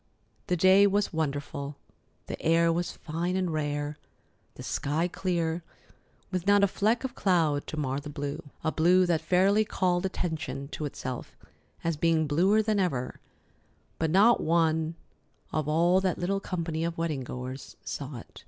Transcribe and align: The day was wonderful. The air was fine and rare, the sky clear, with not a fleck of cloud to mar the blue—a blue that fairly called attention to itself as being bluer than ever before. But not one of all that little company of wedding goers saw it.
The 0.47 0.57
day 0.57 0.87
was 0.87 1.13
wonderful. 1.13 1.75
The 2.25 2.41
air 2.41 2.73
was 2.73 2.91
fine 2.93 3.35
and 3.35 3.53
rare, 3.53 3.99
the 4.55 4.63
sky 4.63 5.07
clear, 5.07 5.61
with 6.31 6.47
not 6.47 6.63
a 6.63 6.67
fleck 6.67 7.03
of 7.03 7.13
cloud 7.13 7.67
to 7.67 7.77
mar 7.77 7.99
the 7.99 8.09
blue—a 8.09 8.71
blue 8.71 9.05
that 9.05 9.21
fairly 9.21 9.63
called 9.63 10.03
attention 10.03 10.69
to 10.69 10.85
itself 10.85 11.37
as 11.83 11.97
being 11.97 12.25
bluer 12.25 12.63
than 12.63 12.79
ever 12.79 13.09
before. 13.19 13.99
But 13.99 14.09
not 14.09 14.41
one 14.41 14.95
of 15.53 15.67
all 15.69 16.01
that 16.01 16.17
little 16.17 16.39
company 16.39 16.83
of 16.83 16.97
wedding 16.97 17.23
goers 17.23 17.75
saw 17.85 18.17
it. 18.17 18.39